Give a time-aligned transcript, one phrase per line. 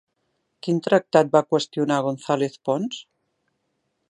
[0.67, 3.01] Quin tractat va qüestionar González Pons?